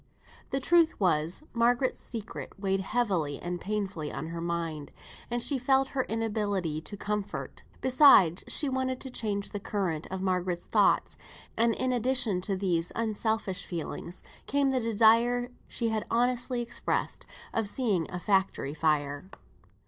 The 0.49 0.59
truth 0.59 0.99
was, 0.99 1.43
Margaret's 1.53 1.99
secret 2.01 2.59
weighed 2.59 2.79
heavily 2.81 3.39
and 3.39 3.61
painfully 3.61 4.11
on 4.11 4.29
her 4.29 4.41
mind, 4.41 4.91
and 5.29 5.43
she 5.43 5.59
felt 5.59 5.89
her 5.89 6.05
inability 6.05 6.81
to 6.81 6.97
comfort; 6.97 7.61
besides, 7.81 8.43
she 8.47 8.67
wanted 8.67 8.99
to 9.01 9.11
change 9.11 9.51
the 9.51 9.59
current 9.59 10.07
of 10.09 10.19
Margaret's 10.19 10.65
thoughts; 10.65 11.17
and 11.55 11.75
in 11.75 11.91
addition 11.91 12.41
to 12.41 12.55
these 12.57 12.91
unselfish 12.95 13.63
feelings, 13.67 14.23
came 14.47 14.71
the 14.71 14.79
desire 14.79 15.51
she 15.67 15.89
had 15.89 16.07
honestly 16.09 16.61
expressed, 16.61 17.27
of 17.53 17.69
seeing 17.69 18.07
a 18.09 18.19
factory 18.19 18.69
on 18.69 18.75
fire. 18.77 19.29